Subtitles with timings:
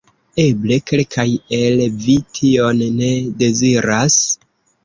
[0.43, 1.25] Eble, kelkaj
[1.59, 3.13] el vi tion ne
[3.45, 4.21] deziras?